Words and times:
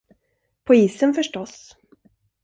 På 0.63 0.75
isen, 0.75 1.13
förstås. 1.13 1.75